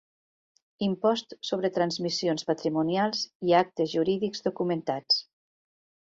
[0.85, 5.21] Impost sobre transmissions patrimonials i actes jurídics documentats.